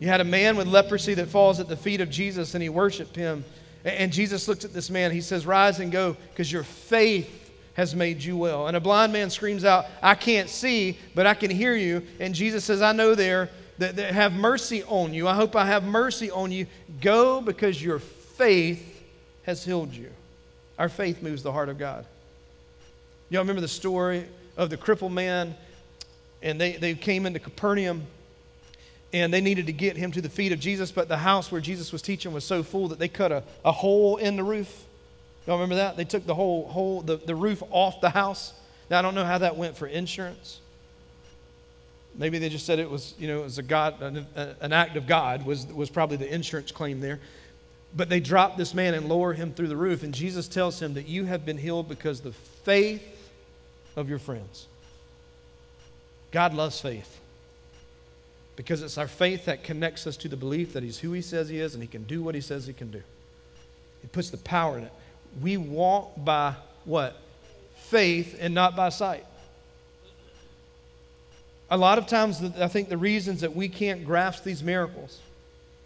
[0.00, 2.68] You had a man with leprosy that falls at the feet of Jesus and he
[2.68, 3.44] worshiped him.
[3.84, 5.10] And Jesus looks at this man.
[5.10, 8.66] He says, Rise and go, because your faith has made you well.
[8.66, 12.02] And a blind man screams out, I can't see, but I can hear you.
[12.18, 15.28] And Jesus says, I know there that, that have mercy on you.
[15.28, 16.66] I hope I have mercy on you.
[17.00, 19.04] Go because your faith
[19.44, 20.10] has healed you.
[20.78, 22.04] Our faith moves the heart of God.
[23.30, 25.54] Y'all remember the story of the crippled man?
[26.42, 28.06] And they, they came into Capernaum
[29.12, 31.60] and they needed to get him to the feet of Jesus, but the house where
[31.60, 34.84] Jesus was teaching was so full that they cut a, a hole in the roof.
[35.46, 35.96] Y'all remember that?
[35.96, 38.52] They took the whole, whole the, the roof off the house.
[38.90, 40.60] Now, I don't know how that went for insurance.
[42.14, 44.26] Maybe they just said it was, you know, it was a God, an,
[44.60, 47.20] an act of God was, was probably the insurance claim there.
[47.96, 50.94] But they drop this man and lower him through the roof, and Jesus tells him
[50.94, 53.02] that you have been healed because the faith
[53.96, 54.66] of your friends.
[56.30, 57.17] God loves faith
[58.58, 61.48] because it's our faith that connects us to the belief that He's who He says
[61.48, 63.00] He is and He can do what He says He can do.
[64.02, 64.92] It puts the power in it.
[65.40, 67.16] We walk by what?
[67.76, 69.24] Faith and not by sight.
[71.70, 75.20] a lot of times, I think the reasons that we can't grasp these miracles,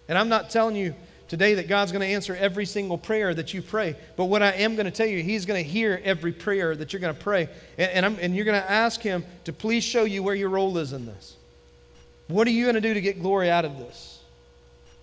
[0.09, 0.95] and I'm not telling you
[1.29, 4.53] today that God's going to answer every single prayer that you pray, but what I
[4.53, 7.21] am going to tell you, He's going to hear every prayer that you're going to
[7.21, 7.51] pray.
[7.77, 10.79] And, and, and you're going to ask Him to please show you where your role
[10.79, 11.37] is in this.
[12.33, 14.13] What are you going to do to get glory out of this?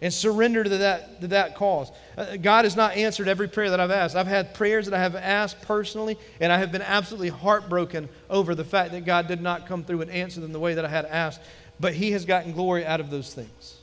[0.02, 1.92] and surrender to that, to that cause.
[2.18, 4.16] Uh, God has not answered every prayer that I've asked.
[4.16, 8.56] I've had prayers that I have asked personally, and I have been absolutely heartbroken over
[8.56, 10.90] the fact that God did not come through and answer them the way that I
[10.90, 11.42] had asked.
[11.80, 13.78] But He has gotten glory out of those things.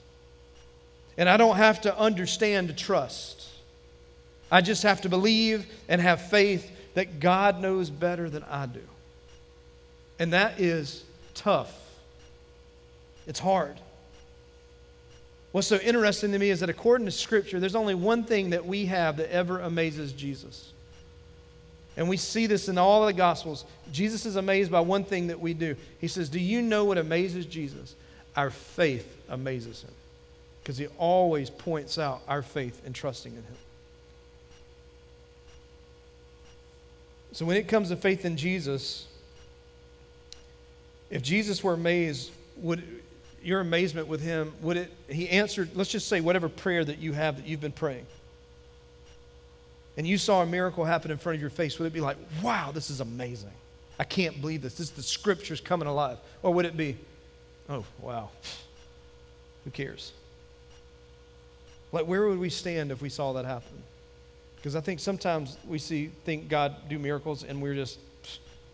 [1.18, 3.48] And I don't have to understand to trust.
[4.50, 8.80] I just have to believe and have faith that God knows better than I do.
[10.18, 11.04] And that is
[11.34, 11.85] tough.
[13.26, 13.76] It's hard.
[15.52, 18.66] What's so interesting to me is that according to Scripture, there's only one thing that
[18.66, 20.72] we have that ever amazes Jesus.
[21.96, 23.64] And we see this in all the Gospels.
[23.90, 25.76] Jesus is amazed by one thing that we do.
[25.98, 27.94] He says, Do you know what amazes Jesus?
[28.36, 29.92] Our faith amazes him.
[30.62, 33.56] Because he always points out our faith and trusting in him.
[37.32, 39.06] So when it comes to faith in Jesus,
[41.08, 42.82] if Jesus were amazed, would,
[43.46, 47.12] your amazement with him, would it, he answered, let's just say whatever prayer that you
[47.12, 48.04] have that you've been praying,
[49.96, 52.16] and you saw a miracle happen in front of your face, would it be like,
[52.42, 53.52] wow, this is amazing?
[54.00, 54.74] I can't believe this.
[54.74, 56.18] This the scripture's coming alive.
[56.42, 56.96] Or would it be,
[57.68, 58.30] oh, wow,
[59.64, 60.12] who cares?
[61.92, 63.80] Like, where would we stand if we saw that happen?
[64.56, 68.00] Because I think sometimes we see, think God do miracles, and we're just,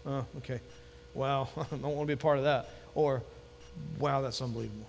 [0.06, 0.60] oh, okay,
[1.12, 2.70] wow, I don't want to be a part of that.
[2.94, 3.22] Or,
[3.98, 4.86] Wow, that's unbelievable.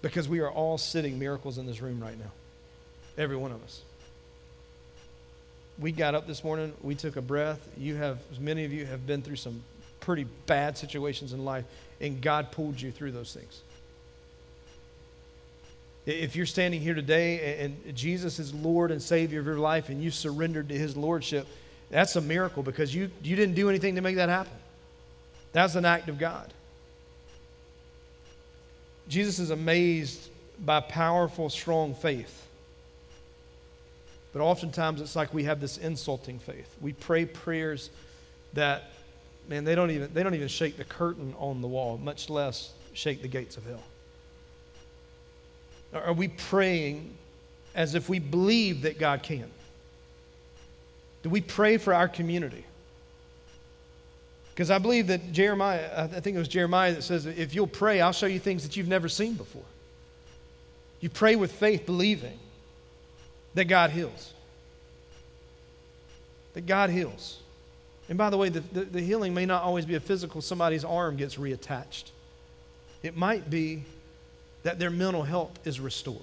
[0.00, 2.32] Because we are all sitting miracles in this room right now.
[3.16, 3.82] Every one of us.
[5.78, 7.66] We got up this morning, we took a breath.
[7.76, 9.62] You have, many of you have been through some
[10.00, 11.64] pretty bad situations in life,
[12.00, 13.62] and God pulled you through those things.
[16.04, 20.02] If you're standing here today and Jesus is Lord and Savior of your life and
[20.02, 21.46] you surrendered to His Lordship,
[21.90, 24.52] that's a miracle because you, you didn't do anything to make that happen.
[25.52, 26.52] That's an act of God.
[29.08, 30.28] Jesus is amazed
[30.64, 32.46] by powerful, strong faith.
[34.32, 36.74] But oftentimes it's like we have this insulting faith.
[36.80, 37.90] We pray prayers
[38.54, 38.90] that,
[39.48, 42.72] man, they don't even, they don't even shake the curtain on the wall, much less
[42.94, 43.82] shake the gates of hell.
[45.94, 47.14] Are we praying
[47.74, 49.50] as if we believe that God can?
[51.22, 52.64] Do we pray for our community?
[54.54, 58.00] Because I believe that Jeremiah, I think it was Jeremiah that says, if you'll pray,
[58.00, 59.64] I'll show you things that you've never seen before.
[61.00, 62.38] You pray with faith, believing
[63.54, 64.34] that God heals.
[66.52, 67.38] That God heals.
[68.08, 70.84] And by the way, the, the, the, healing may not always be a physical, somebody's
[70.84, 72.10] arm gets reattached.
[73.02, 73.84] It might be
[74.64, 76.20] that their mental health is restored.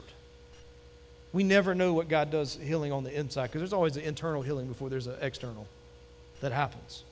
[1.34, 4.44] We never know what God does healing on the inside because there's always an internal
[4.44, 5.68] healing before there's an external
[6.42, 7.04] that happens.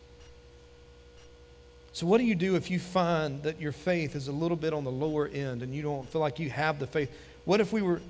[1.98, 4.72] So, what do you do if you find that your faith is a little bit
[4.72, 7.10] on the lower end and you don't feel like you have the faith?
[7.44, 8.02] What if we were,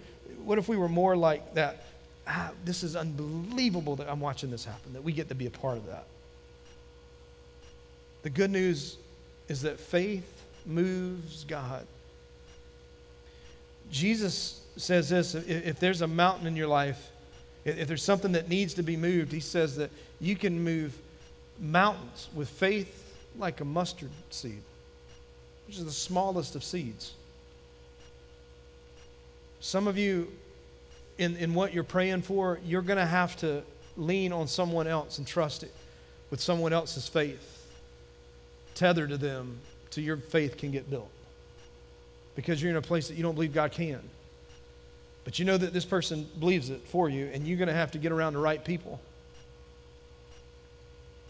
[0.43, 1.85] what if we were more like that?
[2.27, 5.49] Ah, this is unbelievable that I'm watching this happen, that we get to be a
[5.49, 6.03] part of that.
[8.23, 8.97] The good news
[9.47, 11.87] is that faith moves God.
[13.89, 17.09] Jesus says this if there's a mountain in your life,
[17.63, 20.93] if there's something that needs to be moved, he says that you can move
[21.57, 23.05] mountains with faith
[23.37, 24.61] like a mustard seed,
[25.67, 27.13] which is the smallest of seeds.
[29.59, 30.31] Some of you,
[31.17, 33.63] in, in what you're praying for, you're going to have to
[33.95, 35.73] lean on someone else and trust it
[36.29, 37.65] with someone else's faith.
[38.75, 41.09] Tether to them till your faith can get built.
[42.35, 43.99] Because you're in a place that you don't believe God can.
[45.23, 47.91] But you know that this person believes it for you, and you're going to have
[47.91, 49.01] to get around the right people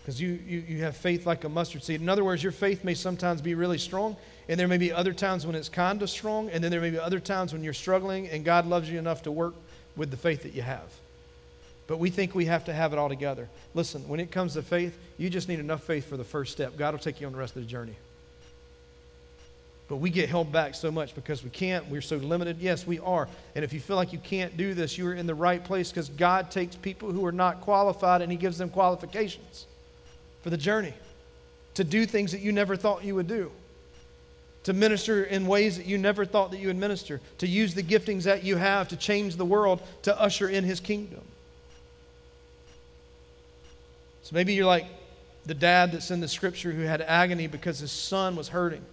[0.08, 2.00] because you, you, you have faith like a mustard seed.
[2.00, 4.15] In other words, your faith may sometimes be really strong,
[4.48, 6.91] and there may be other times when it's kind of strong, and then there may
[6.91, 9.53] be other times when you're struggling, and God loves you enough to work
[9.97, 10.89] with the faith that you have.
[11.88, 13.49] But we think we have to have it all together.
[13.74, 16.78] Listen, when it comes to faith, you just need enough faith for the first step.
[16.78, 17.97] God will take you on the rest of the journey.
[19.89, 21.86] But we get held back so much because we can't.
[21.89, 22.60] We're so limited.
[22.60, 23.28] Yes, we are.
[23.55, 25.89] And if you feel like you can't do this, you are in the right place
[25.89, 29.66] because God takes people who are not qualified and He gives them qualifications
[30.48, 30.93] for the journey,
[31.74, 33.52] to do things that you never thought you would do,
[34.64, 37.84] to minister in ways that you never thought that you would minister, to use the
[37.84, 41.20] giftings that you have to change the world, to usher in his kingdom.
[44.24, 44.86] So maybe you're like
[45.45, 48.86] the dad that's in the scripture who had agony because his son was hurting.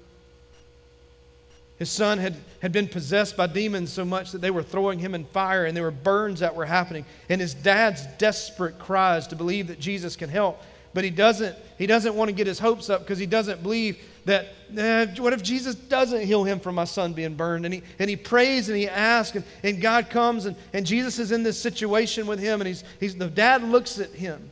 [1.78, 5.14] His son had, had been possessed by demons so much that they were throwing him
[5.14, 7.04] in fire and there were burns that were happening.
[7.28, 10.60] And his dad's desperate cries to believe that Jesus can help.
[10.94, 13.98] But he doesn't, he doesn't want to get his hopes up because he doesn't believe
[14.26, 17.64] that, eh, what if Jesus doesn't heal him from my son being burned?
[17.64, 21.18] And he, and he prays and he asks, and, and God comes, and, and Jesus
[21.18, 24.50] is in this situation with him, and he's, he's, the dad looks at him.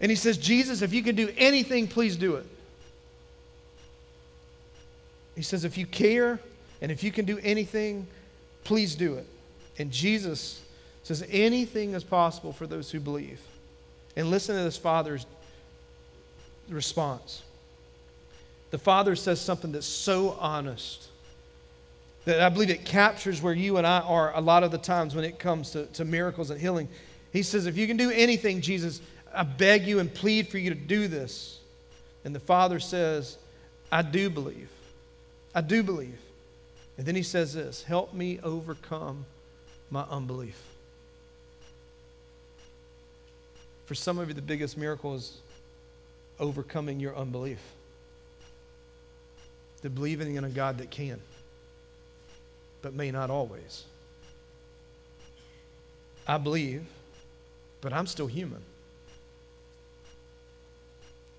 [0.00, 2.46] And he says, Jesus, if you can do anything, please do it.
[5.34, 6.38] He says, if you care
[6.82, 8.06] and if you can do anything,
[8.64, 9.26] please do it.
[9.78, 10.60] And Jesus
[11.02, 13.40] says, anything is possible for those who believe.
[14.18, 15.26] And listen to this father's
[16.68, 17.42] response.
[18.72, 21.06] The father says something that's so honest
[22.24, 25.14] that I believe it captures where you and I are a lot of the times
[25.14, 26.88] when it comes to, to miracles and healing.
[27.32, 29.00] He says, If you can do anything, Jesus,
[29.32, 31.60] I beg you and plead for you to do this.
[32.24, 33.38] And the father says,
[33.92, 34.68] I do believe.
[35.54, 36.18] I do believe.
[36.96, 39.26] And then he says this Help me overcome
[39.90, 40.60] my unbelief.
[43.88, 45.38] For some of you, the biggest miracle is
[46.38, 47.58] overcoming your unbelief.
[49.80, 51.18] The believing in a God that can,
[52.82, 53.84] but may not always.
[56.26, 56.84] I believe,
[57.80, 58.60] but I'm still human.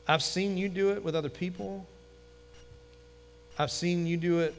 [0.08, 1.86] I've seen you do it with other people.
[3.60, 4.56] I've seen you do it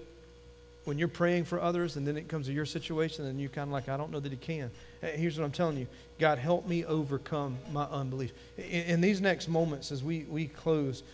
[0.90, 3.68] when you're praying for others and then it comes to your situation and you're kind
[3.68, 4.72] of like, I don't know that he can.
[5.00, 5.86] Here's what I'm telling you
[6.18, 8.32] God, help me overcome my unbelief.
[8.58, 11.04] In, in these next moments, as we, we close,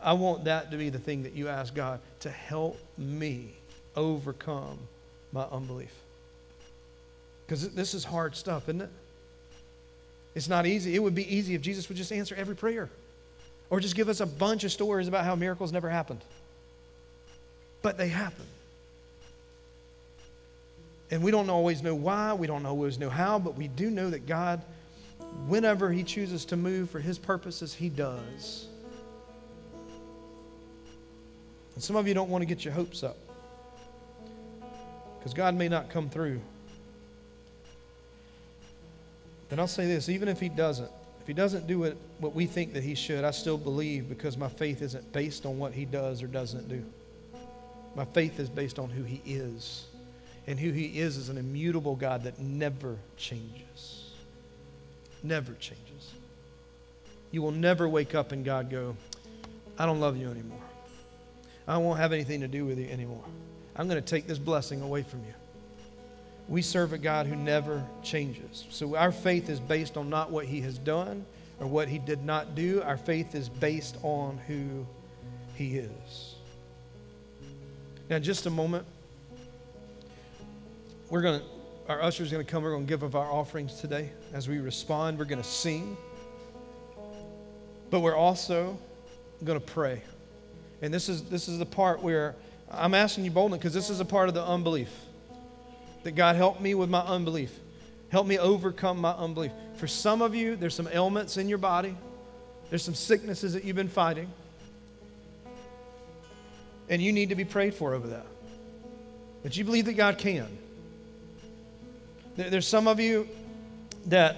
[0.00, 3.54] I want that to be the thing that you ask God to help me
[3.96, 4.78] overcome
[5.32, 5.92] my unbelief.
[7.44, 8.90] Because this is hard stuff, isn't it?
[10.36, 10.94] It's not easy.
[10.94, 12.88] It would be easy if Jesus would just answer every prayer
[13.68, 16.20] or just give us a bunch of stories about how miracles never happened
[17.82, 18.44] but they happen.
[21.10, 24.10] And we don't always know why, we don't always know how, but we do know
[24.10, 24.62] that God,
[25.46, 28.66] whenever He chooses to move for His purposes, He does.
[31.74, 33.16] And some of you don't want to get your hopes up
[35.18, 36.40] because God may not come through.
[39.48, 40.90] But I'll say this even if He doesn't,
[41.20, 44.36] if He doesn't do it what we think that He should, I still believe because
[44.36, 46.84] my faith isn't based on what He does or doesn't do.
[47.94, 49.86] My faith is based on who He is.
[50.48, 54.12] And who He is is an immutable God that never changes.
[55.22, 56.14] Never changes.
[57.30, 58.96] You will never wake up and God go,
[59.78, 60.62] I don't love you anymore.
[61.68, 63.22] I won't have anything to do with you anymore.
[63.76, 65.34] I'm going to take this blessing away from you.
[66.48, 68.64] We serve a God who never changes.
[68.70, 71.26] So our faith is based on not what He has done
[71.60, 72.80] or what He did not do.
[72.82, 74.86] Our faith is based on who
[75.56, 76.36] He is.
[78.08, 78.86] Now, just a moment,
[81.10, 81.46] we're going to,
[81.88, 82.62] our usher is going to come.
[82.62, 84.10] We're going to give of our offerings today.
[84.32, 85.96] As we respond, we're going to sing.
[87.90, 88.78] But we're also
[89.42, 90.02] going to pray.
[90.82, 92.36] And this is, this is the part where
[92.70, 94.90] I'm asking you boldly because this is a part of the unbelief.
[96.02, 97.58] That God help me with my unbelief.
[98.10, 99.52] Help me overcome my unbelief.
[99.76, 101.96] For some of you, there's some ailments in your body.
[102.68, 104.30] There's some sicknesses that you've been fighting.
[106.90, 108.26] And you need to be prayed for over that.
[109.42, 110.46] But you believe that God can.
[112.38, 113.28] There's some of you
[114.06, 114.36] that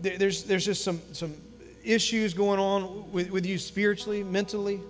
[0.00, 1.34] there's, there's just some, some
[1.82, 4.80] issues going on with, with you spiritually, mentally.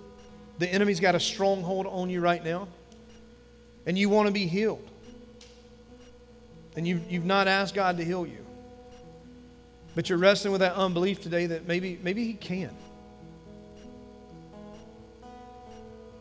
[0.59, 2.67] The enemy's got a stronghold on you right now.
[3.87, 4.87] And you want to be healed.
[6.75, 8.45] And you've, you've not asked God to heal you.
[9.95, 12.69] But you're wrestling with that unbelief today that maybe, maybe He can.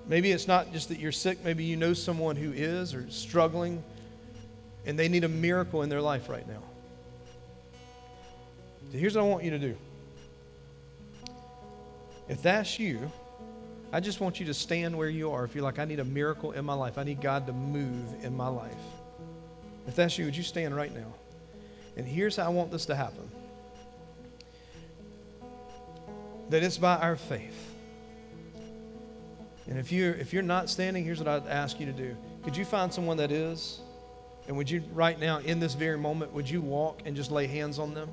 [0.06, 3.82] Maybe it's not just that you're sick, maybe you know someone who is or struggling
[4.86, 6.62] and they need a miracle in their life right now.
[8.92, 9.76] So here's what I want you to do.
[12.28, 13.10] If that's you,
[13.92, 15.44] I just want you to stand where you are.
[15.44, 18.24] If you're like, I need a miracle in my life, I need God to move
[18.24, 18.72] in my life.
[19.86, 21.12] If that's you, would you stand right now?
[21.96, 23.30] And here's how I want this to happen
[26.50, 27.74] that it's by our faith.
[29.66, 32.14] And if you're, if you're not standing, here's what I'd ask you to do.
[32.42, 33.80] Could you find someone that is?
[34.46, 37.46] And would you, right now, in this very moment, would you walk and just lay
[37.46, 38.10] hands on them?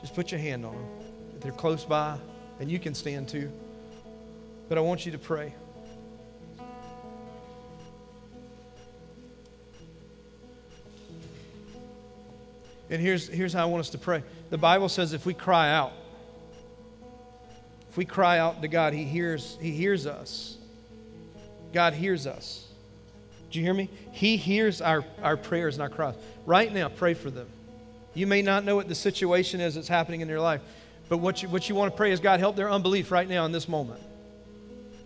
[0.00, 0.88] Just put your hand on them.
[1.36, 2.18] If they're close by,
[2.58, 3.50] and you can stand too.
[4.68, 5.54] But I want you to pray.
[12.88, 14.22] And here's, here's how I want us to pray.
[14.50, 15.92] The Bible says if we cry out,
[17.88, 20.56] if we cry out to God, He hears, He hears us.
[21.72, 22.69] God hears us.
[23.50, 23.88] Do you hear me?
[24.12, 26.14] He hears our, our prayers and our cries.
[26.46, 27.48] Right now, pray for them.
[28.14, 30.60] You may not know what the situation is that's happening in your life,
[31.08, 33.44] but what you, what you want to pray is God, help their unbelief right now
[33.44, 34.00] in this moment.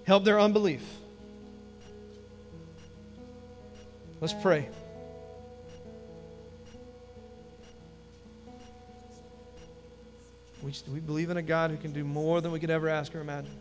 [0.07, 0.83] Help their unbelief.
[4.21, 4.69] Let's pray.
[10.63, 13.15] We, we believe in a God who can do more than we could ever ask
[13.15, 13.53] or imagine.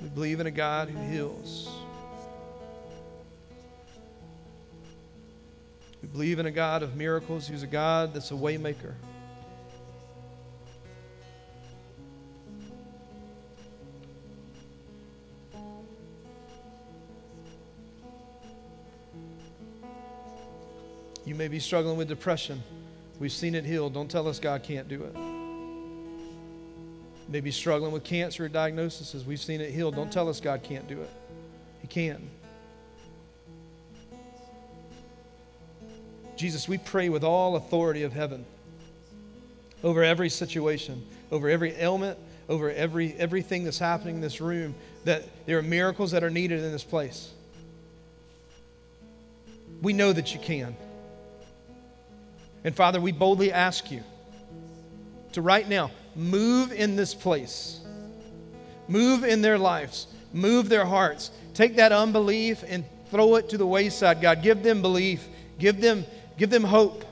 [0.00, 1.68] We believe in a God who heals.
[6.02, 8.94] We believe in a God of miracles who's a God that's a waymaker.
[21.26, 22.62] You may be struggling with depression.
[23.20, 23.94] We've seen it healed.
[23.94, 25.29] Don't tell us God can't do it.
[27.30, 29.24] Maybe struggling with cancer or diagnoses.
[29.24, 29.94] We've seen it healed.
[29.94, 30.44] Don't tell us um.
[30.44, 31.10] God can't do it.
[31.80, 32.28] He can.
[36.36, 38.44] Jesus, we pray with all authority of heaven
[39.84, 42.18] over every situation, over every ailment,
[42.48, 44.74] over every everything that's happening in this room,
[45.04, 47.30] that there are miracles that are needed in this place.
[49.82, 50.76] We know that you can.
[52.64, 54.02] And Father, we boldly ask you
[55.32, 57.80] to right now move in this place,
[58.88, 61.30] move in their lives, move their hearts.
[61.54, 64.42] Take that unbelief and throw it to the wayside, God.
[64.42, 65.26] Give them belief,
[65.58, 66.04] give them,
[66.38, 67.04] give them hope.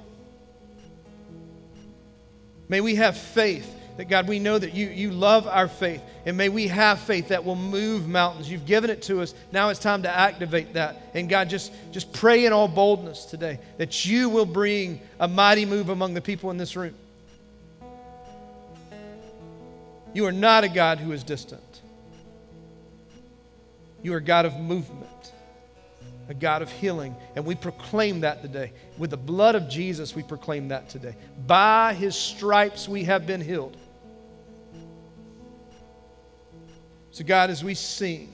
[2.69, 6.01] May we have faith that, God, we know that you, you love our faith.
[6.25, 8.49] And may we have faith that will move mountains.
[8.49, 9.35] You've given it to us.
[9.51, 11.11] Now it's time to activate that.
[11.15, 15.65] And God, just, just pray in all boldness today that you will bring a mighty
[15.65, 16.95] move among the people in this room.
[20.15, 21.83] You are not a God who is distant.
[24.03, 25.33] You are a God of movement,
[26.29, 27.15] a God of healing.
[27.37, 28.73] And we proclaim that today.
[28.97, 31.17] With the blood of Jesus, we proclaim that today.
[31.47, 33.77] By his stripes, we have been healed.
[37.11, 38.33] So, God, as we sing,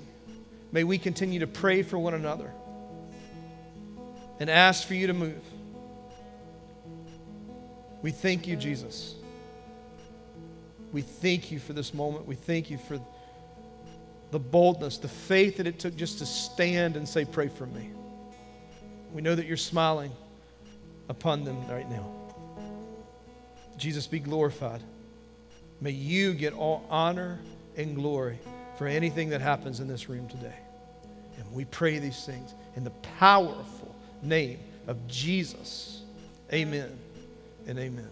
[0.71, 2.53] may we continue to pray for one another
[4.39, 5.43] and ask for you to move.
[8.03, 9.15] We thank you, Jesus.
[10.95, 12.25] We thank you for this moment.
[12.25, 13.01] We thank you for
[14.31, 17.91] the boldness, the faith that it took just to stand and say, Pray for me.
[19.13, 20.13] We know that you're smiling
[21.09, 22.09] upon them right now.
[23.77, 24.83] Jesus, be glorified.
[25.81, 27.41] May you get all honor
[27.77, 28.39] and glory
[28.79, 30.55] for anything that happens in this room today.
[31.39, 36.03] And we pray these things in the powerful name of Jesus.
[36.53, 36.97] Amen
[37.67, 38.11] and amen.